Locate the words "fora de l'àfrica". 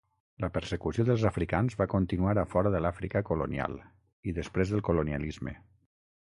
2.55-3.23